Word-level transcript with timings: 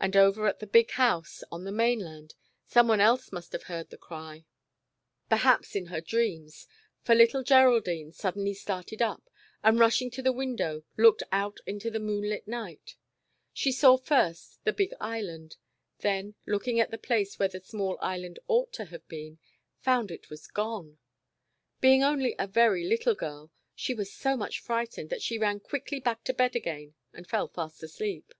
And 0.00 0.16
over 0.16 0.48
at 0.48 0.58
the 0.58 0.66
big 0.66 0.90
house, 0.90 1.44
on 1.52 1.62
the 1.62 1.70
mainland, 1.70 2.34
someone 2.66 3.00
else 3.00 3.30
must 3.30 3.52
have 3.52 3.62
heard 3.70 3.90
the 3.90 3.96
cry, 3.96 4.42
2i8 4.42 5.28
The 5.28 5.28
Disobedient 5.30 5.30
Island. 5.36 5.42
perhaps 5.54 5.76
in 5.76 5.86
her 5.86 6.00
dreams, 6.00 6.66
for 7.04 7.14
little 7.14 7.42
Geraldine 7.44 8.10
sud 8.12 8.34
denly 8.34 8.56
started 8.56 9.00
up, 9.00 9.30
and 9.62 9.78
rushing 9.78 10.10
to 10.10 10.20
the 10.20 10.32
window, 10.32 10.82
looked 10.96 11.22
out 11.30 11.58
into 11.64 11.92
the 11.92 12.00
moonlit 12.00 12.48
night. 12.48 12.96
She 13.52 13.70
saw 13.70 13.96
first 13.96 14.58
the 14.64 14.72
big 14.72 14.94
Island, 15.00 15.56
then 16.00 16.34
looking 16.44 16.80
at 16.80 16.90
the 16.90 16.98
place 16.98 17.38
where 17.38 17.46
the 17.46 17.60
small 17.60 17.96
Island 18.00 18.40
ought 18.48 18.72
to 18.72 18.86
have 18.86 19.06
been, 19.06 19.38
found 19.78 20.10
it 20.10 20.28
was 20.28 20.48
gone! 20.48 20.98
Being 21.80 22.02
only 22.02 22.34
a 22.36 22.48
very 22.48 22.82
little 22.82 23.14
girl, 23.14 23.52
she 23.76 23.94
was 23.94 24.12
so 24.12 24.36
much 24.36 24.58
frightened 24.58 25.10
that 25.10 25.22
she 25.22 25.38
ran 25.38 25.60
quickly 25.60 26.00
back 26.00 26.24
to 26.24 26.34
bed 26.34 26.56
again, 26.56 26.94
and 27.12 27.28
fell 27.28 27.46
fast 27.46 27.80
asleep. 27.84 28.34